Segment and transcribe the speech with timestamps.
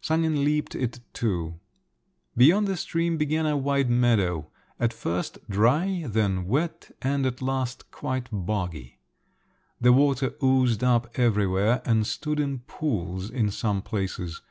[0.00, 1.60] Sanin leaped it too.
[2.36, 7.92] Beyond the stream began a wide meadow, at first dry, then wet, and at last
[7.92, 8.98] quite boggy;
[9.80, 14.42] the water oozed up everywhere, and stood in pools in some places.